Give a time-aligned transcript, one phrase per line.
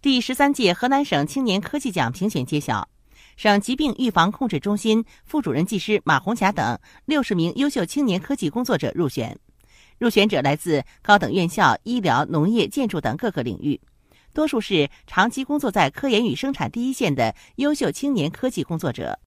[0.00, 2.88] 第十三届河南省青年科技奖评选揭晓。
[3.36, 9.36] 省疾病预防控制中心副主任技师马红霞等六十名优秀青年科技工作者入选。
[9.98, 13.80] 入选者来自高等院校医疗农业建筑等各个领域
[14.32, 19.16] 多数是长期工作在科研与生产第一线的优秀青年科技工作者。